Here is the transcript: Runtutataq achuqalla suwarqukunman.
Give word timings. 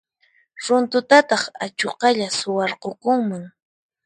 Runtutataq 0.63 1.43
achuqalla 1.65 2.27
suwarqukunman. 2.39 3.43